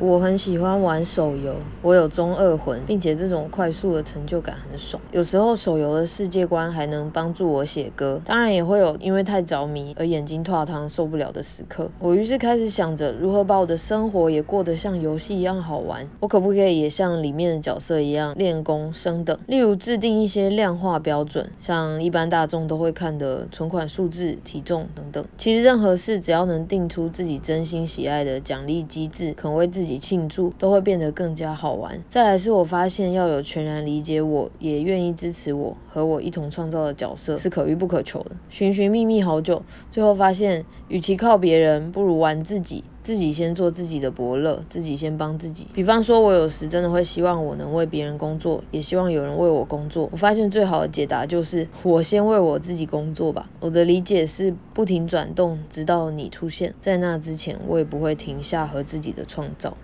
[0.00, 1.52] 我很喜欢玩手游，
[1.82, 5.02] 我有中二魂，并且这种快速的成就感很爽。
[5.10, 11.90] 有时候手游的世界观还能帮助我写歌，当然也会有因为太着迷而眼睛脱汤受不了的时刻。
[11.98, 16.08] 我于是开始想着如何把我的生活也过得像游戏一样好玩。
[16.20, 19.36] 我可不可以也像里面的角色一样练功升等？
[19.48, 25.24] 例如制定一些量化标准，像一般大众都会看的存款数字、体重等等。
[25.36, 29.87] 其实任何事只要能定出自己真心喜爱的奖励机制，肯为自己。
[29.96, 32.02] 庆祝都会变得更加好玩。
[32.08, 38.32] 再来是我发现要有全然理解我，也愿意支持我和我一同创造的角色是可遇不可求的。
[38.48, 45.66] 寻寻觅觅好久，最后发现，与其靠别人，不如玩自己，自己先做自己的伯乐，自己先帮自己。
[45.72, 50.06] 比方说，我有时真的会希望我能为别人工作，也希望有人为我工作。
[50.12, 53.48] 我发现最好的解答就是我先为我自己工作吧。
[53.60, 59.74] 我的理解是不停转动，直到你出现在那之前，我也不会停下和自己的创造。